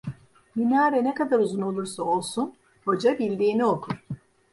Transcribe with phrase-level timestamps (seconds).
[0.55, 2.53] Minare ne kadar uzun olursa olsun,
[2.85, 3.97] hoca bildiğini okur.